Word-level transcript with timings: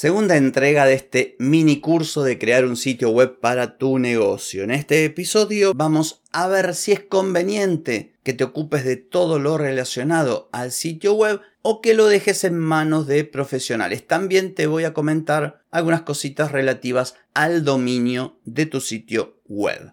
Segunda 0.00 0.38
entrega 0.38 0.86
de 0.86 0.94
este 0.94 1.36
mini 1.38 1.78
curso 1.78 2.22
de 2.22 2.38
crear 2.38 2.64
un 2.64 2.78
sitio 2.78 3.10
web 3.10 3.38
para 3.38 3.76
tu 3.76 3.98
negocio. 3.98 4.64
En 4.64 4.70
este 4.70 5.04
episodio 5.04 5.74
vamos 5.74 6.22
a 6.32 6.48
ver 6.48 6.74
si 6.74 6.92
es 6.92 7.00
conveniente 7.00 8.14
que 8.22 8.32
te 8.32 8.44
ocupes 8.44 8.86
de 8.86 8.96
todo 8.96 9.38
lo 9.38 9.58
relacionado 9.58 10.48
al 10.52 10.72
sitio 10.72 11.12
web 11.12 11.42
o 11.60 11.82
que 11.82 11.92
lo 11.92 12.06
dejes 12.06 12.44
en 12.44 12.58
manos 12.58 13.06
de 13.06 13.24
profesionales. 13.24 14.06
También 14.06 14.54
te 14.54 14.66
voy 14.66 14.84
a 14.84 14.94
comentar 14.94 15.60
algunas 15.70 16.00
cositas 16.00 16.50
relativas 16.50 17.16
al 17.34 17.62
dominio 17.62 18.38
de 18.46 18.64
tu 18.64 18.80
sitio 18.80 19.36
web. 19.48 19.92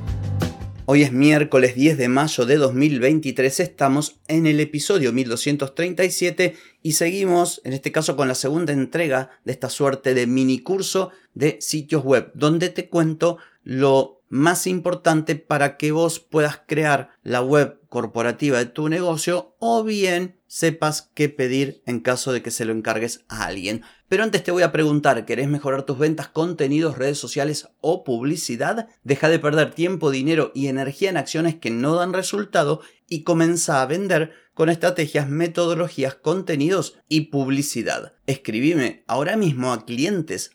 Hoy 0.93 1.03
es 1.03 1.13
miércoles 1.13 1.73
10 1.75 1.97
de 1.97 2.09
mayo 2.09 2.45
de 2.45 2.57
2023, 2.57 3.61
estamos 3.61 4.19
en 4.27 4.45
el 4.45 4.59
episodio 4.59 5.13
1237 5.13 6.57
y 6.83 6.91
seguimos 6.91 7.61
en 7.63 7.71
este 7.71 7.93
caso 7.93 8.17
con 8.17 8.27
la 8.27 8.35
segunda 8.35 8.73
entrega 8.73 9.29
de 9.45 9.53
esta 9.53 9.69
suerte 9.69 10.13
de 10.13 10.27
mini 10.27 10.59
curso 10.59 11.11
de 11.33 11.55
sitios 11.61 12.03
web, 12.03 12.29
donde 12.33 12.67
te 12.67 12.89
cuento 12.89 13.37
lo 13.63 14.21
más 14.27 14.67
importante 14.67 15.37
para 15.37 15.77
que 15.77 15.93
vos 15.93 16.19
puedas 16.19 16.59
crear 16.67 17.11
la 17.23 17.41
web 17.41 17.79
corporativa 17.91 18.57
de 18.57 18.67
tu 18.67 18.87
negocio 18.87 19.57
o 19.59 19.83
bien 19.83 20.39
sepas 20.47 21.11
qué 21.13 21.27
pedir 21.27 21.83
en 21.85 21.99
caso 21.99 22.31
de 22.31 22.41
que 22.41 22.49
se 22.49 22.63
lo 22.63 22.71
encargues 22.71 23.25
a 23.27 23.45
alguien. 23.45 23.83
Pero 24.07 24.23
antes 24.23 24.43
te 24.43 24.51
voy 24.51 24.63
a 24.63 24.71
preguntar, 24.71 25.25
¿querés 25.25 25.49
mejorar 25.49 25.83
tus 25.83 25.97
ventas, 25.97 26.29
contenidos, 26.29 26.97
redes 26.97 27.17
sociales 27.17 27.67
o 27.81 28.05
publicidad? 28.05 28.87
Deja 29.03 29.27
de 29.27 29.39
perder 29.39 29.73
tiempo, 29.73 30.09
dinero 30.09 30.53
y 30.55 30.67
energía 30.67 31.09
en 31.09 31.17
acciones 31.17 31.55
que 31.55 31.69
no 31.69 31.95
dan 31.95 32.13
resultado 32.13 32.79
y 33.09 33.23
comienza 33.23 33.81
a 33.81 33.85
vender 33.87 34.31
con 34.53 34.69
estrategias, 34.69 35.29
metodologías, 35.29 36.15
contenidos 36.15 36.97
y 37.09 37.31
publicidad. 37.31 38.13
Escribime 38.27 39.03
ahora 39.07 39.35
mismo 39.35 39.73
a 39.73 39.85
clientes 39.85 40.51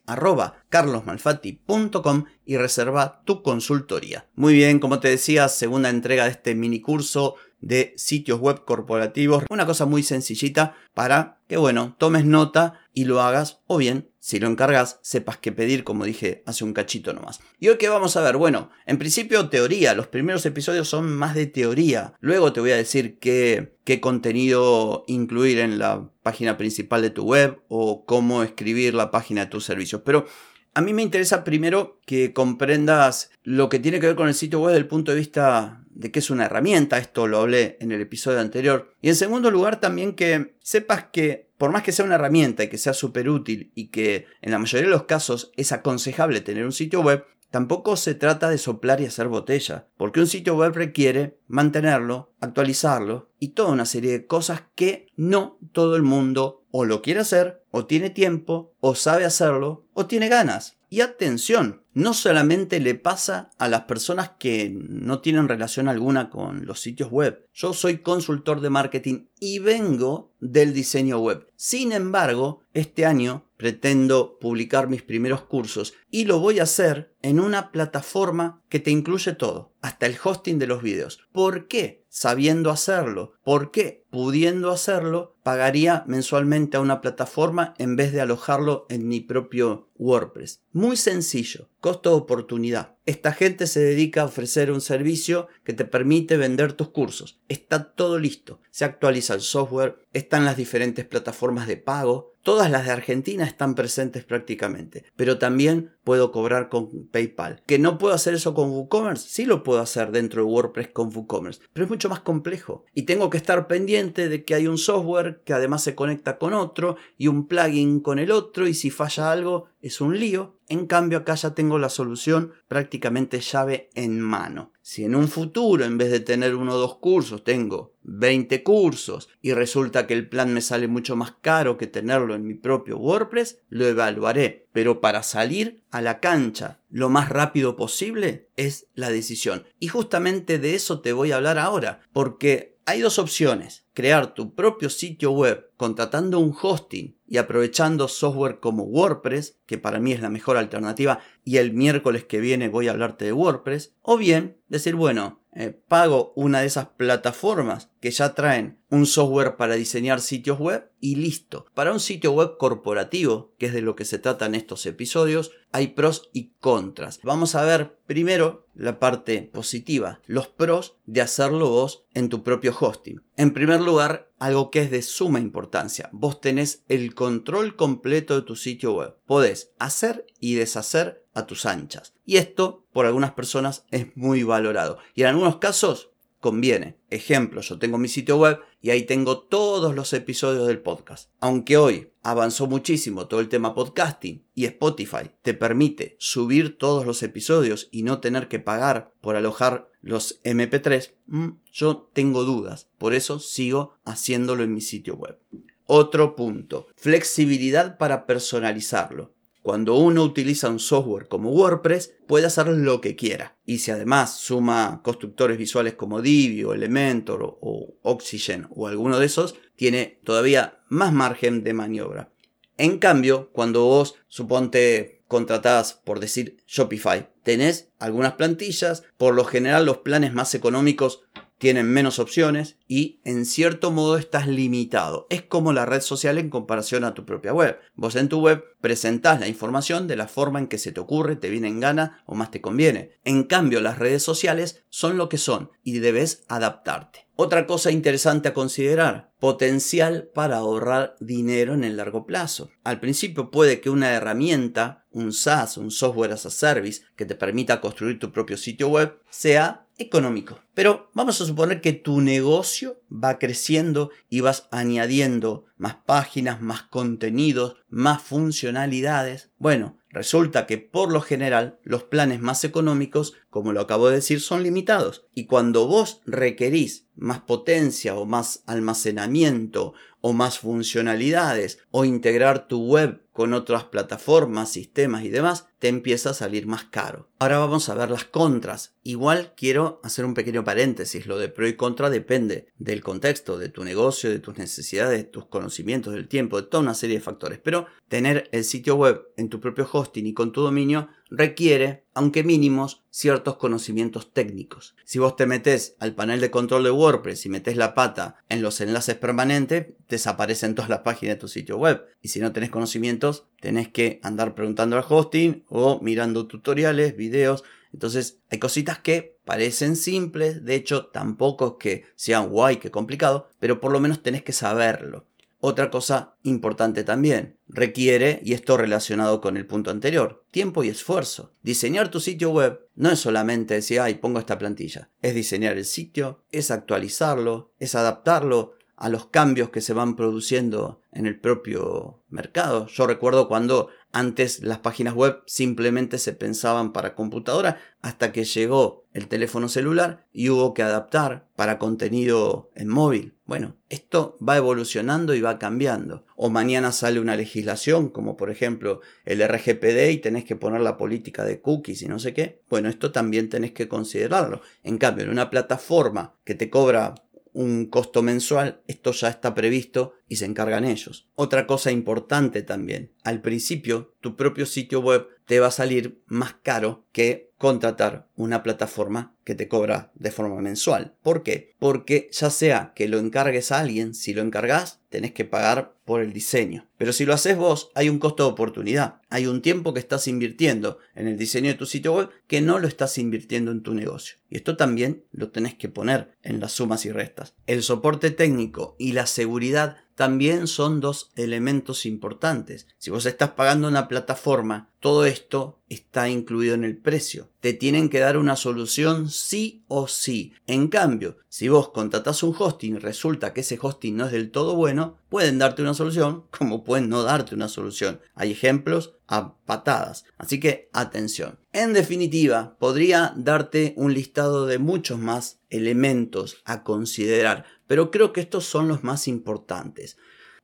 carlosmalfatti.com 0.69 2.25
y 2.45 2.57
reserva 2.57 3.23
tu 3.25 3.43
consultoría. 3.43 4.27
Muy 4.35 4.55
bien, 4.55 4.79
como 4.79 5.01
te 5.01 5.09
decía, 5.09 5.49
segunda 5.49 5.89
entrega 5.89 6.25
de 6.25 6.31
este 6.31 6.55
mini 6.55 6.81
curso 6.81 7.26
de 7.61 7.95
sitios 7.97 8.41
web 8.41 8.65
corporativos. 8.65 9.45
Una 9.51 9.67
cosa 9.67 9.87
muy 9.87 10.03
sencillita 10.03 10.77
para 10.95 11.39
que, 11.49 11.57
bueno, 11.57 11.97
tomes 11.99 12.25
nota 12.25 12.81
y 12.93 13.05
lo 13.05 13.21
hagas 13.21 13.61
o 13.67 13.79
bien, 13.79 14.09
si 14.19 14.41
lo 14.41 14.49
encargas, 14.49 14.99
sepas 15.03 15.39
qué 15.39 15.53
pedir, 15.53 15.85
como 15.85 16.05
dije 16.05 16.43
hace 16.47 16.65
un 16.65 16.73
cachito 16.73 17.13
nomás. 17.13 17.41
Y 17.61 17.69
hoy 17.69 17.79
que 17.79 17.89
vamos 17.89 18.17
a 18.17 18.23
ver, 18.23 18.37
bueno, 18.37 18.71
en 18.85 18.99
principio 18.99 19.49
teoría, 19.49 19.95
los 19.95 20.09
primeros 20.09 20.45
episodios 20.47 20.89
son 20.89 21.15
más 21.15 21.35
de 21.35 21.47
teoría. 21.47 22.15
Luego 22.21 22.53
te 22.53 22.61
voy 22.61 22.73
a 22.73 22.77
decir 22.77 23.19
qué, 23.19 23.77
qué 23.85 24.01
contenido 24.01 25.05
incluir 25.07 25.59
en 25.61 25.79
la 25.79 26.11
página 26.23 26.57
principal 26.57 27.03
de 27.03 27.11
tu 27.11 27.25
web 27.25 27.61
o 27.69 28.05
cómo 28.05 28.43
escribir 28.43 28.95
la 28.95 29.11
página 29.11 29.45
de 29.45 29.51
tus 29.51 29.65
servicios. 29.65 30.03
Pero 30.05 30.27
a 30.75 30.81
mí 30.81 30.93
me 30.93 31.03
interesa 31.03 31.45
primero 31.45 32.01
que 32.05 32.33
comprendas 32.33 33.31
lo 33.45 33.69
que 33.69 33.79
tiene 33.79 34.01
que 34.01 34.09
ver 34.09 34.17
con 34.17 34.29
el 34.29 34.35
sitio 34.35 34.61
web 34.61 34.73
desde 34.73 34.81
el 34.81 34.89
punto 34.89 35.13
de 35.13 35.19
vista 35.19 35.86
de 35.97 36.11
que 36.11 36.19
es 36.19 36.31
una 36.31 36.47
herramienta, 36.47 36.99
esto 36.99 37.27
lo 37.27 37.39
hablé 37.39 37.77
en 37.81 37.91
el 37.91 38.01
episodio 38.01 38.41
anterior. 38.41 38.95
Y 39.01 39.09
en 39.09 39.17
segundo 39.17 39.51
lugar 39.51 39.81
también 39.81 40.15
que 40.15 40.57
sepas 40.63 41.07
que 41.13 41.47
por 41.59 41.73
más 41.73 41.83
que 41.83 41.93
sea 41.93 42.05
una 42.05 42.17
herramienta 42.17 42.65
y 42.65 42.69
que 42.69 42.79
sea 42.79 42.93
súper 42.93 43.31
útil 43.31 43.73
y 43.75 43.89
que 43.89 44.27
en 44.43 44.51
la 44.51 44.59
mayoría 44.59 44.87
de 44.87 44.93
los 44.93 45.05
casos 45.05 45.53
es 45.57 45.73
aconsejable 45.73 46.43
tener 46.43 46.65
un 46.65 46.73
sitio 46.73 47.01
web, 47.01 47.25
Tampoco 47.51 47.97
se 47.97 48.15
trata 48.15 48.51
de 48.51 48.59
soplar 48.59 49.01
y 49.01 49.07
hacer 49.07 49.29
botella, 49.29 49.87
porque 49.97 50.21
un 50.21 50.27
sitio 50.27 50.57
web 50.57 50.75
requiere 50.75 51.39
mantenerlo, 51.47 52.35
actualizarlo 52.41 53.31
y 53.39 53.49
toda 53.49 53.73
una 53.73 53.87
serie 53.87 54.13
de 54.13 54.27
cosas 54.27 54.65
que 54.75 55.07
no 55.17 55.59
todo 55.73 55.97
el 55.97 56.03
mundo 56.03 56.65
o 56.71 56.85
lo 56.85 57.01
quiere 57.01 57.21
hacer, 57.21 57.63
o 57.71 57.87
tiene 57.87 58.11
tiempo, 58.11 58.75
o 58.81 58.95
sabe 58.95 59.25
hacerlo, 59.25 59.87
o 59.95 60.05
tiene 60.07 60.29
ganas. 60.29 60.77
Y 60.91 61.01
atención, 61.01 61.83
no 61.97 62.13
solamente 62.13 62.79
le 62.79 62.95
pasa 62.95 63.49
a 63.57 63.71
las 63.71 63.85
personas 63.85 64.33
que 64.39 64.71
no 64.71 65.23
tienen 65.23 65.49
relación 65.49 65.89
alguna 65.89 66.29
con 66.29 66.67
los 66.67 66.79
sitios 66.79 67.11
web. 67.11 67.49
Yo 67.55 67.73
soy 67.73 67.99
consultor 68.03 68.61
de 68.61 68.69
marketing 68.69 69.29
y 69.41 69.61
vengo 69.61 70.35
del 70.39 70.75
diseño 70.75 71.19
web. 71.21 71.49
Sin 71.57 71.93
embargo, 71.93 72.61
este 72.75 73.07
año 73.07 73.47
pretendo 73.57 74.39
publicar 74.39 74.89
mis 74.89 75.03
primeros 75.03 75.43
cursos 75.43 75.95
y 76.11 76.27
lo 76.27 76.39
voy 76.39 76.59
a 76.59 76.65
hacer 76.65 77.15
en 77.23 77.41
una 77.41 77.73
plataforma 77.73 78.63
que 78.69 78.81
te 78.81 78.91
incluye 78.91 79.33
todo, 79.33 79.73
hasta 79.81 80.07
el 80.07 80.17
hosting 80.23 80.59
de 80.59 80.67
los 80.67 80.83
videos. 80.83 81.21
¿Por 81.33 81.67
qué? 81.67 82.05
Sabiendo 82.09 82.71
hacerlo. 82.71 83.33
¿Por 83.43 83.71
qué? 83.71 84.05
Pudiendo 84.11 84.71
hacerlo, 84.71 85.37
pagaría 85.43 86.05
mensualmente 86.07 86.77
a 86.77 86.81
una 86.81 87.01
plataforma 87.01 87.75
en 87.79 87.97
vez 87.97 88.13
de 88.13 88.21
alojarlo 88.21 88.87
en 88.91 89.09
mi 89.09 89.21
propio 89.21 89.89
WordPress. 89.97 90.63
Muy 90.73 90.97
sencillo 90.97 91.69
costo 91.87 92.11
de 92.11 92.17
oportunidad. 92.17 92.97
Esta 93.05 93.31
gente 93.33 93.69
se 93.69 93.79
dedica 93.79 94.23
a 94.23 94.25
ofrecer 94.25 94.73
un 94.73 94.81
servicio 94.81 95.47
que 95.63 95.73
te 95.73 95.85
permite 95.85 96.37
vender 96.37 96.73
tus 96.73 96.89
cursos. 96.89 97.39
Está 97.49 97.93
todo 97.93 98.19
listo. 98.19 98.61
Se 98.73 98.85
actualiza 98.85 99.35
el 99.35 99.41
software, 99.41 99.97
están 100.13 100.45
las 100.45 100.57
diferentes 100.57 101.05
plataformas 101.05 101.69
de 101.69 101.77
pago. 101.77 102.33
Todas 102.43 102.73
las 102.73 102.87
de 102.87 102.91
Argentina 102.91 103.45
están 103.45 103.77
presentes 103.77 104.25
prácticamente, 104.25 105.05
pero 105.15 105.39
también 105.39 105.96
puedo 106.07 106.31
cobrar 106.31 106.69
con 106.69 107.09
PayPal. 107.09 107.65
¿Que 107.67 107.81
no 107.81 107.99
puedo 107.99 108.15
hacer 108.15 108.35
eso 108.35 108.55
con 108.55 108.71
WooCommerce? 108.71 109.29
Sí 109.29 109.45
lo 109.45 109.65
puedo 109.65 109.81
hacer 109.81 110.13
dentro 110.13 110.45
de 110.45 110.49
WordPress 110.49 110.91
con 110.93 111.11
WooCommerce, 111.13 111.63
pero 111.73 111.85
es 111.85 111.91
mucho 111.91 112.09
más 112.09 112.21
complejo. 112.21 112.85
Y 112.95 113.03
tengo 113.03 113.29
que 113.29 113.39
estar 113.39 113.67
pendiente 113.67 114.29
de 114.29 114.45
que 114.45 114.55
hay 114.55 114.69
un 114.69 114.79
software 114.79 115.43
que 115.45 115.53
además 115.53 115.83
se 115.83 115.97
conecta 115.97 116.39
con 116.39 116.55
otro 116.55 116.97
y 117.19 117.27
un 117.27 117.49
plugin 117.49 117.99
con 117.99 118.21
el 118.21 118.31
otro 118.31 118.69
y 118.69 118.75
si 118.75 118.91
falla 118.91 119.33
algo 119.33 119.67
es 119.81 120.01
un 120.01 120.19
lío 120.19 120.57
en 120.69 120.87
cambio 120.87 121.19
acá 121.19 121.35
ya 121.35 121.55
tengo 121.55 121.79
la 121.79 121.89
solución 121.89 122.53
prácticamente 122.69 123.41
llave 123.41 123.91
en 123.95 124.21
mano. 124.21 124.73
Si 124.83 125.05
en 125.05 125.15
un 125.15 125.29
futuro 125.29 125.85
en 125.85 125.99
vez 125.99 126.11
de 126.11 126.21
tener 126.21 126.55
uno 126.55 126.75
o 126.75 126.79
dos 126.79 126.97
cursos 126.97 127.45
tengo 127.45 127.95
20 128.03 128.63
cursos 128.63 129.29
y 129.41 129.53
resulta 129.53 130.07
que 130.07 130.15
el 130.15 130.29
plan 130.29 130.53
me 130.53 130.61
sale 130.61 130.89
mucho 130.89 131.17
más 131.17 131.35
caro 131.41 131.77
que 131.77 131.87
tenerlo 131.87 132.35
en 132.35 132.47
mi 132.47 132.55
propio 132.55 132.99
WordPress, 132.99 133.61
lo 133.69 133.87
evaluaré. 133.87 134.66
Pero 134.77 135.01
para 135.01 135.23
salir 135.23 135.81
a 135.91 136.03
la 136.03 136.21
cancha 136.21 136.83
lo 136.91 137.09
más 137.09 137.31
rápido 137.31 137.77
posible 137.77 138.51
es 138.57 138.89
la 138.93 139.09
decisión. 139.09 139.65
Y 139.81 139.89
justamente 139.89 140.59
de 140.59 140.75
eso 140.75 141.01
te 141.01 141.15
voy 141.15 141.33
a 141.33 141.37
hablar 141.37 141.59
ahora, 141.59 142.01
porque 142.13 142.77
hay 142.85 143.01
dos 143.01 143.19
opciones. 143.19 143.87
Crear 143.95 144.35
tu 144.35 144.55
propio 144.55 144.91
sitio 144.91 145.31
web 145.31 145.71
contratando 145.79 146.41
un 146.41 146.55
hosting 146.61 147.17
y 147.27 147.39
aprovechando 147.39 148.07
software 148.07 148.61
como 148.61 148.83
WordPress, 148.83 149.57
que 149.65 149.79
para 149.79 149.99
mí 149.99 150.13
es 150.13 150.21
la 150.21 150.29
mejor 150.29 150.59
alternativa, 150.59 151.21
y 151.43 151.57
el 151.57 151.73
miércoles 151.73 152.25
que 152.25 152.41
viene 152.41 152.69
voy 152.69 152.89
a 152.89 152.91
hablarte 152.91 153.25
de 153.25 153.33
WordPress, 153.33 153.95
o 154.03 154.19
bien 154.19 154.59
decir, 154.69 154.95
bueno, 154.95 155.41
eh, 155.59 155.71
pago 155.71 156.35
una 156.37 156.61
de 156.61 156.67
esas 156.67 156.89
plataformas 156.89 157.89
que 158.01 158.11
ya 158.11 158.35
traen 158.35 158.79
un 158.91 159.07
software 159.07 159.57
para 159.57 159.75
diseñar 159.75 160.21
sitios 160.21 160.59
web 160.59 160.91
y 161.01 161.17
listo. 161.17 161.65
Para 161.73 161.93
un 161.93 162.01
sitio 162.01 162.33
web 162.33 162.59
corporativo, 162.59 163.55
que 163.59 163.67
es 163.67 163.73
de 163.73 163.81
lo 163.81 163.97
que 163.97 164.05
se 164.05 164.19
tratan 164.19 164.55
estos 164.55 164.85
episodios, 164.85 165.53
hay 165.73 165.89
pros 165.89 166.29
y 166.35 166.53
contras. 166.61 167.21
Vamos 167.23 167.55
a 167.55 167.65
ver 167.65 167.97
primero 168.07 168.67
la 168.75 168.99
parte 168.99 169.51
positiva, 169.53 170.21
los 170.27 170.47
pros 170.47 170.99
de 171.07 171.23
hacerlo 171.23 171.71
vos 171.71 172.05
en 172.13 172.29
tu 172.29 172.43
propio 172.43 172.77
hosting. 172.79 173.23
En 173.37 173.55
primer 173.55 173.81
lugar, 173.81 174.31
algo 174.39 174.71
que 174.71 174.81
es 174.81 174.91
de 174.91 175.01
suma 175.01 175.41
importancia, 175.41 176.11
vos 176.13 176.41
tenés 176.41 176.85
el 176.89 177.15
control 177.15 177.77
completo 177.77 178.35
de 178.35 178.43
tu 178.43 178.57
sitio 178.57 178.93
web. 178.93 179.17
Podés 179.25 179.73
hacer 179.79 180.27
y 180.39 180.55
deshacer 180.55 181.26
a 181.37 181.47
tus 181.47 181.67
anchas. 181.67 182.15
Y 182.25 182.39
esto, 182.39 182.87
por 182.93 183.07
algunas 183.07 183.33
personas, 183.33 183.85
es 183.91 184.17
muy 184.17 184.43
valorado. 184.43 184.99
Y 185.15 185.23
en 185.23 185.29
algunos 185.29 185.59
casos, 185.59 186.11
conviene. 186.41 186.97
Ejemplo, 187.11 187.61
yo 187.61 187.79
tengo 187.79 187.99
mi 187.99 188.09
sitio 188.09 188.39
web 188.39 188.61
y 188.81 188.91
ahí 188.91 189.03
tengo 189.03 189.39
todos 189.39 189.95
los 189.95 190.13
episodios 190.13 190.67
del 190.67 190.81
podcast. 190.81 191.31
Aunque 191.41 191.77
hoy 191.77 192.13
avanzó 192.23 192.67
muchísimo 192.67 193.27
todo 193.27 193.41
el 193.41 193.49
tema 193.49 193.75
podcasting 193.75 194.45
y 194.55 194.65
Spotify 194.65 195.31
te 195.43 195.55
permite 195.55 196.17
subir 196.19 196.79
todos 196.79 197.05
los 197.05 197.23
episodios 197.23 197.89
y 197.91 198.03
no 198.03 198.21
tener 198.21 198.49
que 198.49 198.61
pagar 198.61 199.13
por 199.21 199.37
alojar 199.37 199.91
los 200.03 200.41
MP3, 200.45 201.15
mm, 201.27 201.49
yo 201.73 202.09
tengo 202.13 202.45
dudas. 202.45 202.89
Por 202.97 203.13
eso 203.13 203.41
sigo 203.41 203.99
haciéndolo 204.05 204.63
en 204.63 204.73
mi 204.73 204.81
sitio 204.81 205.17
web. 205.17 205.39
Otro 205.85 206.35
punto, 206.35 206.87
flexibilidad 206.97 207.99
para 207.99 208.27
personalizarlo. 208.27 209.36
Cuando 209.67 209.97
uno 209.97 210.23
utiliza 210.23 210.71
un 210.71 210.79
software 210.79 211.27
como 211.27 211.51
WordPress, 211.51 212.15
puede 212.29 212.47
hacer 212.47 212.69
lo 212.69 213.01
que 213.01 213.17
quiera. 213.17 213.57
Y 213.67 213.79
si 213.79 213.91
además 213.91 214.37
suma 214.37 215.01
constructores 215.03 215.59
visuales 215.59 215.95
como 215.95 216.23
Divi 216.23 216.63
o 216.63 216.73
Elementor 216.73 217.59
o 217.61 217.97
Oxygen 218.03 218.69
o 218.71 218.87
alguno 218.87 219.19
de 219.19 219.27
esos, 219.27 219.57
tiene 219.75 220.21
todavía 220.23 220.79
más 220.89 221.13
margen 221.13 221.65
de 221.65 221.73
maniobra. 221.73 222.31
En 222.79 222.99
cambio, 222.99 223.51
cuando 223.53 223.83
vos, 223.83 224.15
suponte, 224.29 225.25
contratás, 225.27 225.95
por 225.95 226.21
decir, 226.21 226.59
Shopify, 226.69 227.29
tenés 227.43 227.91
algunas 227.99 228.35
plantillas, 228.35 229.03
por 229.17 229.35
lo 229.35 229.45
general 229.45 229.85
los 229.85 229.99
planes 229.99 230.33
más 230.33 230.55
económicos 230.55 231.23
tienen 231.59 231.91
menos 231.91 232.19
opciones 232.19 232.77
y 232.87 233.21
en 233.25 233.47
cierto 233.47 233.91
modo 233.91 234.17
estás 234.17 234.47
limitado. 234.47 235.27
Es 235.31 235.43
como 235.43 235.73
la 235.73 235.87
red 235.87 236.01
social 236.01 236.39
en 236.39 236.51
comparación 236.51 237.05
a 237.05 237.15
tu 237.15 237.25
propia 237.25 237.53
web. 237.53 237.79
Vos 237.95 238.17
en 238.17 238.29
tu 238.29 238.41
web 238.41 238.65
presentás 238.81 239.41
la 239.41 239.49
información 239.49 240.07
de 240.07 240.17
la 240.17 240.29
forma 240.29 240.59
en 240.59 240.67
que 240.69 240.79
se 240.79 240.93
te 240.93 241.01
ocurre, 241.01 241.37
te 241.37 241.51
viene 241.51 241.69
en 241.69 241.81
gana 241.81 242.23
o 242.27 242.35
más 242.35 242.51
te 242.51 242.61
conviene. 242.61 243.13
En 243.25 243.45
cambio, 243.45 243.81
las 243.81 243.99
redes 243.99 244.23
sociales 244.23 244.85
son 244.91 245.17
lo 245.17 245.29
que 245.29 245.39
son 245.39 245.71
y 245.83 245.99
debes 245.99 246.45
adaptarte. 246.49 247.27
Otra 247.39 247.67
cosa 247.67 247.91
interesante 247.91 248.49
a 248.49 248.55
considerar, 248.55 249.31
potencial 249.39 250.31
para 250.35 250.57
ahorrar 250.57 251.17
dinero 251.21 251.75
en 251.75 251.85
el 251.85 251.99
largo 251.99 252.25
plazo. 252.25 252.71
Al 252.83 252.99
principio 252.99 253.51
puede 253.51 253.83
que 253.83 253.91
una 253.91 254.13
herramienta, 254.13 255.05
un 255.11 255.35
SaaS, 255.35 255.77
un 255.77 255.91
software 255.91 256.33
as 256.33 256.47
a 256.47 256.51
service, 256.51 257.03
que 257.15 257.27
te 257.27 257.35
permita 257.35 257.83
construir 257.83 258.19
tu 258.19 258.33
propio 258.33 258.57
sitio 258.57 258.89
web, 258.89 259.21
sea 259.29 259.86
económico. 259.99 260.61
Pero 260.75 261.11
vamos 261.15 261.41
a 261.41 261.47
suponer 261.47 261.81
que 261.81 261.93
tu 261.93 262.21
negocio 262.21 263.01
va 263.11 263.39
creciendo 263.39 264.11
y 264.29 264.41
vas 264.41 264.69
añadiendo 264.71 265.65
más 265.77 265.97
páginas, 266.07 266.61
más 266.61 266.83
contenidos, 266.83 267.77
más 267.89 268.23
funcionalidades. 268.23 269.51
Bueno, 269.59 269.99
resulta 270.11 270.67
que 270.67 270.79
por 270.79 271.13
lo 271.13 271.21
general 271.21 271.79
los 271.83 272.05
planes 272.05 272.41
más 272.41 272.65
económicos, 272.65 273.35
como 273.51 273.73
lo 273.73 273.81
acabo 273.81 274.09
de 274.09 274.17
decir, 274.17 274.41
son 274.41 274.63
limitados. 274.63 275.27
Y 275.35 275.47
cuando 275.47 275.87
vos 275.87 276.21
requerís 276.27 277.06
más 277.17 277.41
potencia 277.41 278.15
o 278.15 278.27
más 278.27 278.63
almacenamiento 278.67 279.95
o 280.21 280.33
más 280.33 280.59
funcionalidades 280.59 281.79
o 281.91 282.05
integrar 282.05 282.69
tu 282.69 282.85
web 282.85 283.23
con 283.33 283.53
otras 283.53 283.85
plataformas, 283.85 284.73
sistemas 284.73 285.23
y 285.23 285.29
demás, 285.29 285.67
te 285.79 285.89
empieza 285.89 286.31
a 286.31 286.35
salir 286.35 286.67
más 286.67 286.85
caro. 286.85 287.29
Ahora 287.39 287.59
vamos 287.59 287.89
a 287.89 287.95
ver 287.95 288.11
las 288.11 288.25
contras. 288.25 288.95
Igual 289.03 289.53
quiero 289.57 290.01
hacer 290.03 290.25
un 290.25 290.33
pequeño 290.33 290.65
paréntesis. 290.65 291.27
Lo 291.27 291.39
de 291.39 291.51
pro 291.51 291.69
y 291.69 291.77
contra 291.77 292.09
depende 292.09 292.69
del 292.79 293.03
contexto, 293.03 293.59
de 293.59 293.69
tu 293.69 293.85
negocio, 293.85 294.31
de 294.31 294.39
tus 294.39 294.57
necesidades, 294.57 295.19
de 295.19 295.25
tus 295.25 295.45
conocimientos, 295.47 296.15
del 296.15 296.29
tiempo, 296.29 296.61
de 296.61 296.67
toda 296.67 296.83
una 296.83 296.95
serie 296.95 297.17
de 297.17 297.23
factores. 297.23 297.61
Pero 297.63 297.87
tener 298.09 298.49
el 298.53 298.65
sitio 298.65 298.97
web 298.97 299.29
en 299.37 299.51
tu 299.51 299.61
propio 299.61 299.87
hosting 299.93 300.27
y 300.27 300.33
con 300.33 300.51
tu 300.51 300.63
dominio 300.63 301.09
requiere, 301.31 302.05
aunque 302.15 302.45
mínimos, 302.45 303.03
ciertos 303.11 303.57
conocimientos 303.57 304.33
técnicos. 304.33 304.95
Si 305.05 305.19
vos 305.19 305.37
te 305.37 305.47
metes 305.47 305.97
al 305.99 306.15
panel 306.15 306.41
de 306.41 306.51
control 306.51 306.85
de 306.85 306.91
WordPress 306.91 307.47
y 307.47 307.49
metes 307.49 307.77
la 307.77 307.95
pata 307.95 308.37
en 308.49 308.63
los 308.63 308.81
enlaces 308.81 309.17
permanentes, 309.17 309.87
desaparecen 310.09 310.75
todas 310.75 310.91
las 310.91 311.01
páginas 311.01 311.37
de 311.37 311.41
tu 311.41 311.49
sitio 311.49 311.79
web. 311.79 312.05
Y 312.23 312.29
si 312.29 312.41
no 312.41 312.53
tenés 312.53 312.71
conocimientos, 312.71 313.47
tenés 313.61 313.89
que 313.89 314.21
andar 314.23 314.55
preguntando 314.55 314.97
al 314.97 315.05
hosting 315.09 315.65
o 315.69 316.01
mirando 316.01 316.47
tutoriales, 316.47 317.17
videos. 317.17 317.65
Entonces 317.93 318.41
hay 318.51 318.59
cositas 318.59 318.99
que 318.99 319.39
parecen 319.45 319.97
simples, 319.97 320.65
de 320.65 320.75
hecho 320.75 321.07
tampoco 321.07 321.67
es 321.67 321.75
que 321.81 322.05
sean 322.17 322.49
guay, 322.49 322.77
que 322.77 322.91
complicado, 322.91 323.49
pero 323.59 323.81
por 323.81 323.93
lo 323.93 324.01
menos 324.01 324.23
tenés 324.23 324.43
que 324.43 324.53
saberlo. 324.53 325.25
Otra 325.59 325.91
cosa 325.91 326.37
importante 326.43 327.03
también, 327.03 327.59
requiere, 327.67 328.41
y 328.45 328.53
esto 328.53 328.77
relacionado 328.77 329.41
con 329.41 329.57
el 329.57 329.67
punto 329.67 329.91
anterior, 329.91 330.45
tiempo 330.51 330.85
y 330.85 330.89
esfuerzo. 330.89 331.55
Diseñar 331.63 332.11
tu 332.11 332.21
sitio 332.21 332.51
web 332.51 332.81
no 332.95 333.11
es 333.11 333.19
solamente 333.19 333.75
decir, 333.75 334.01
ay, 334.01 334.15
pongo 334.15 334.39
esta 334.39 334.59
plantilla. 334.59 335.11
Es 335.23 335.35
diseñar 335.35 335.77
el 335.77 335.85
sitio, 335.85 336.45
es 336.53 336.71
actualizarlo, 336.71 337.73
es 337.79 337.95
adaptarlo 337.95 338.75
a 338.97 339.09
los 339.09 339.27
cambios 339.27 339.71
que 339.71 339.83
se 339.83 339.93
van 339.93 340.17
produciendo 340.17 341.03
en 341.13 341.27
el 341.27 341.39
propio 341.39 342.23
mercado. 342.29 342.87
Yo 342.87 343.07
recuerdo 343.07 343.47
cuando 343.47 343.91
antes 344.13 344.63
las 344.63 344.79
páginas 344.79 345.15
web 345.15 345.43
simplemente 345.47 346.19
se 346.19 346.33
pensaban 346.33 346.93
para 346.93 347.15
computadora 347.15 347.79
hasta 348.01 348.33
que 348.33 348.45
llegó 348.45 349.05
el 349.13 349.29
teléfono 349.29 349.69
celular 349.69 350.27
y 350.33 350.49
hubo 350.49 350.73
que 350.73 350.83
adaptar 350.83 351.47
para 351.57 351.79
contenido 351.79 352.71
en 352.75 352.89
móvil. 352.89 353.36
Bueno, 353.47 353.77
esto 353.91 354.37
va 354.47 354.57
evolucionando 354.57 355.33
y 355.33 355.41
va 355.41 355.59
cambiando. 355.59 356.27
O 356.35 356.51
mañana 356.51 356.91
sale 356.91 357.21
una 357.21 357.37
legislación 357.37 358.09
como 358.09 358.37
por 358.37 358.51
ejemplo 358.51 359.01
el 359.25 359.41
RGPD 359.41 360.11
y 360.11 360.19
tenés 360.19 360.45
que 360.45 360.57
poner 360.57 360.81
la 360.81 360.97
política 360.97 361.45
de 361.45 361.61
cookies 361.61 362.03
y 362.03 362.09
no 362.09 362.19
sé 362.19 362.35
qué. 362.35 362.61
Bueno, 362.69 362.89
esto 362.89 363.13
también 363.13 363.49
tenés 363.49 363.71
que 363.71 363.87
considerarlo. 363.87 364.63
En 364.83 364.99
cambio, 364.99 365.25
en 365.25 365.31
una 365.31 365.49
plataforma 365.49 366.35
que 366.45 366.57
te 366.57 366.69
cobra 366.69 367.15
un 367.53 367.87
costo 367.87 368.21
mensual, 368.23 368.83
esto 368.87 369.13
ya 369.13 369.29
está 369.29 369.55
previsto 369.55 370.15
y 370.29 370.37
se 370.37 370.45
encargan 370.45 370.85
ellos. 370.85 371.29
Otra 371.35 371.67
cosa 371.67 371.91
importante 371.91 372.63
también, 372.63 373.13
al 373.25 373.41
principio 373.41 374.15
tu 374.21 374.37
propio 374.37 374.67
sitio 374.67 375.01
web 375.01 375.29
te 375.47 375.61
va 375.61 375.69
a 375.69 375.73
salir 375.73 376.23
más 376.27 376.55
caro 376.63 377.07
que 377.13 377.53
contratar 377.59 378.29
una 378.37 378.63
plataforma 378.63 379.35
que 379.45 379.55
te 379.55 379.69
cobra 379.69 380.11
de 380.15 380.31
forma 380.31 380.61
mensual. 380.61 381.15
¿Por 381.23 381.43
qué? 381.43 381.75
Porque 381.79 382.29
ya 382.33 382.51
sea 382.51 382.93
que 382.95 383.09
lo 383.09 383.19
encargues 383.19 383.73
a 383.73 383.79
alguien, 383.81 384.15
si 384.15 384.35
lo 384.35 384.43
encargas, 384.43 385.01
tenés 385.09 385.33
que 385.33 385.45
pagar 385.45 385.95
por 386.05 386.21
el 386.21 386.33
diseño. 386.33 386.89
Pero 386.99 387.13
si 387.13 387.25
lo 387.25 387.33
haces 387.33 387.57
vos, 387.57 387.91
hay 387.95 388.09
un 388.09 388.19
costo 388.19 388.45
de 388.45 388.51
oportunidad. 388.51 389.21
Hay 389.31 389.47
un 389.47 389.63
tiempo 389.63 389.95
que 389.95 390.01
estás 390.01 390.29
invirtiendo 390.29 390.99
en 391.15 391.29
el 391.29 391.39
diseño 391.39 391.69
de 391.69 391.79
tu 391.79 391.87
sitio 391.87 392.15
web 392.15 392.29
que 392.47 392.61
no 392.61 392.79
lo 392.79 392.89
estás 392.89 393.17
invirtiendo 393.17 393.71
en 393.71 393.83
tu 393.83 393.95
negocio. 393.95 394.37
Y 394.51 394.57
esto 394.57 394.77
también 394.77 395.25
lo 395.33 395.51
tenés 395.51 395.75
que 395.75 395.89
poner 395.89 396.33
en 396.43 396.61
las 396.61 396.73
sumas 396.73 397.07
y 397.07 397.13
restas. 397.13 397.55
El 397.67 397.83
soporte 397.83 398.31
técnico 398.31 398.97
y 398.99 399.13
la 399.13 399.27
seguridad 399.27 399.97
también 400.17 400.67
son 400.67 401.01
dos 401.01 401.31
elementos 401.37 402.07
importantes. 402.07 402.89
Si 402.99 403.11
vos 403.11 403.27
estás 403.27 403.51
pagando 403.51 403.87
una 403.87 404.09
plataforma, 404.09 404.91
todo 404.99 405.27
esto 405.27 405.79
está 405.89 406.29
incluido 406.31 406.75
en 406.75 406.85
el 406.85 406.97
precio. 406.97 407.51
Te 407.61 407.75
tienen 407.75 408.09
que 408.09 408.19
dar 408.19 408.39
una 408.39 408.57
solución 408.57 409.31
sí 409.31 409.85
o 409.89 410.09
sí. 410.09 410.55
En 410.67 410.89
cambio, 410.89 411.37
si 411.49 411.69
vos 411.69 411.91
contratás 411.91 412.43
un 412.43 412.57
hosting 412.59 412.97
y 412.97 412.99
resulta 412.99 413.53
que 413.53 413.61
ese 413.61 413.79
hosting 413.81 414.17
no 414.17 414.27
es 414.27 414.33
del 414.33 414.51
todo 414.51 414.75
bueno, 414.75 415.19
pueden 415.29 415.59
darte 415.59 415.83
una 415.83 415.95
solución 415.95 416.45
como 416.51 416.83
pueden 416.83 417.09
no 417.09 417.23
darte 417.23 417.55
una 417.55 417.69
solución. 417.69 418.21
Hay 418.35 418.53
ejemplos 418.53 419.15
a 419.29 419.55
patadas. 419.67 420.25
Así 420.39 420.59
que 420.61 420.89
atención. 420.93 421.59
En 421.73 421.93
definitiva, 421.93 422.77
podría 422.79 423.35
darte 423.37 423.93
un 423.97 424.15
listado 424.15 424.67
de 424.67 424.79
muchos 424.79 425.19
más 425.19 425.61
elementos 425.69 426.63
a 426.65 426.83
considerar 426.85 427.67
pero 427.87 428.11
creo 428.11 428.33
que 428.33 428.41
estos 428.41 428.65
son 428.65 428.89
los 428.89 429.05
más 429.05 429.29
importantes. 429.29 430.17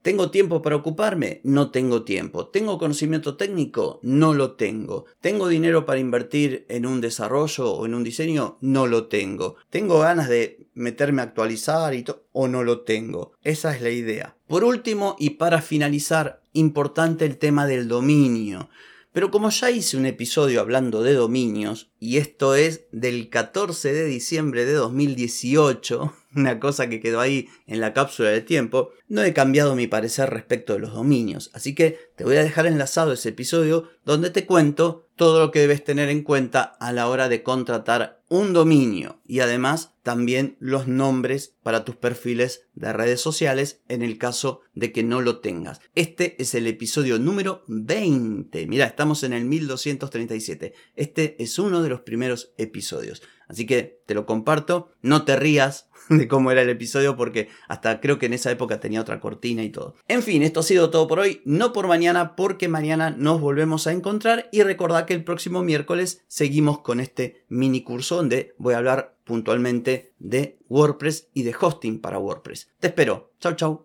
¿Tengo 0.03 0.33
tiempo 0.33 0.63
para 0.63 0.75
ocuparme? 0.75 1.41
No 1.45 1.71
tengo 1.71 2.03
tiempo. 2.03 2.49
¿Tengo 2.49 2.77
conocimiento 2.77 3.37
técnico? 3.37 4.01
No 4.03 4.35
lo 4.35 4.57
tengo. 4.57 5.05
¿Tengo 5.21 5.47
dinero 5.47 5.87
para 5.87 6.01
invertir 6.01 6.67
en 6.69 6.87
un 6.87 7.01
desarrollo 7.01 7.71
o 7.71 7.87
en 7.87 7.95
un 7.95 8.03
diseño? 8.03 8.59
No 8.61 8.89
lo 8.89 9.07
tengo. 9.07 9.55
¿Tengo 9.71 10.01
ganas 10.01 10.29
de 10.29 10.67
meterme 10.75 11.23
a 11.23 11.27
actualizar 11.27 11.95
y? 11.95 12.05
¿O 12.33 12.49
no 12.49 12.65
lo 12.65 12.81
tengo? 12.81 13.35
Esa 13.45 13.77
es 13.77 13.81
la 13.81 13.91
idea. 13.91 14.37
Por 14.49 14.65
último, 14.65 15.15
y 15.21 15.31
para 15.31 15.63
finalizar, 15.63 16.43
importante 16.53 17.25
el 17.25 17.39
tema 17.39 17.69
del 17.69 17.87
dominio. 17.87 18.71
Pero 19.13 19.31
como 19.31 19.51
ya 19.51 19.71
hice 19.71 19.97
un 19.97 20.07
episodio 20.07 20.61
hablando 20.61 21.05
de 21.05 21.13
dominios, 21.13 21.93
y 22.01 22.17
esto 22.17 22.57
es 22.57 22.87
del 22.91 23.29
14 23.29 23.93
de 23.93 24.07
diciembre 24.07 24.65
de 24.65 24.73
2018, 24.73 26.13
una 26.35 26.61
cosa 26.61 26.89
que 26.89 27.01
quedó 27.01 27.21
ahí 27.21 27.49
en 27.67 27.81
la 27.81 27.93
cápsula 27.93 28.31
del 28.31 28.45
tiempo, 28.45 28.91
no 29.09 29.23
he 29.23 29.33
cambiado 29.33 29.75
mi 29.77 29.87
parecer 29.87 30.31
respecto 30.31 30.73
de 30.73 30.81
los 30.81 30.95
dominios, 30.95 31.51
así 31.55 31.75
que 31.75 31.99
te 32.17 32.25
voy 32.25 32.37
a 32.37 32.45
dejar 32.45 32.67
enlazado 32.67 33.13
ese 33.13 33.31
episodio 33.31 33.91
donde 34.05 34.31
te 34.31 34.47
cuento 34.47 35.09
todo 35.17 35.41
lo 35.41 35.51
que 35.51 35.61
debes 35.61 35.85
tener 35.85 36.09
en 36.09 36.23
cuenta 36.23 36.63
a 36.63 36.93
la 36.93 37.09
hora 37.09 37.29
de 37.29 37.43
contratar 37.43 38.23
un 38.29 38.53
dominio 38.53 39.21
y 39.27 39.41
además 39.41 39.93
también 40.03 40.57
los 40.59 40.89
nombres 40.89 41.55
para 41.63 41.85
tus 41.85 41.97
perfiles 41.97 42.65
de 42.75 42.93
redes 42.93 43.21
sociales 43.21 43.83
en 43.89 44.03
el 44.03 44.19
caso 44.19 44.63
de 44.75 44.91
que 44.91 45.03
no 45.03 45.21
lo 45.21 45.41
tengas. 45.41 45.81
Este 45.95 46.35
es 46.43 46.55
el 46.55 46.67
episodio 46.67 47.19
número 47.19 47.63
20. 47.69 48.67
Mira, 48.67 48.87
estamos 48.87 49.23
en 49.23 49.35
el 49.35 49.45
1237. 49.45 50.73
Este 50.97 51.37
es 51.43 51.59
uno 51.59 51.83
de 51.83 51.91
los 51.91 52.01
primeros 52.01 52.53
episodios. 52.57 53.23
Así 53.53 53.67
que 53.67 54.01
te 54.07 54.15
lo 54.15 54.27
comparto. 54.27 54.91
No 55.03 55.25
te 55.25 55.37
rías 55.37 55.91
de 56.09 56.27
cómo 56.27 56.51
era 56.51 56.63
el 56.63 56.71
episodio 56.71 57.17
porque 57.17 57.49
hasta 57.69 58.01
creo 58.01 58.19
que 58.19 58.27
en 58.27 58.33
esa 58.33 58.51
época 58.51 58.81
tenía 58.81 59.01
otra 59.01 59.21
cortina 59.21 59.63
y 59.63 59.71
todo. 59.71 59.95
En 60.09 60.23
fin, 60.23 60.43
esto 60.43 60.61
ha 60.61 60.65
sido 60.65 60.91
todo 60.91 61.07
por 61.07 61.21
hoy. 61.21 61.43
No 61.45 61.73
por 61.73 61.87
mañana 61.87 62.35
porque 62.35 62.67
mañana 62.69 63.11
nos 63.11 63.41
volvemos 63.41 63.87
a 63.87 63.93
encontrar 63.93 64.49
y 64.53 64.63
recordad 64.63 65.05
que 65.05 65.15
el 65.15 65.23
próximo 65.23 65.63
miércoles 65.63 66.25
seguimos 66.27 66.81
con 66.81 66.99
este 66.99 67.45
mini 67.49 67.83
curso 67.83 68.17
donde 68.17 68.55
voy 68.59 68.75
a 68.75 68.79
hablar 68.79 69.17
puntualmente 69.25 70.15
de 70.19 70.59
WordPress 70.69 71.29
y 71.35 71.43
de 71.43 71.55
hosting 71.59 72.01
para 72.01 72.19
WordPress. 72.19 72.71
Te 72.81 72.89
espero. 72.89 73.33
Chau, 73.39 73.55
chau. 73.55 73.85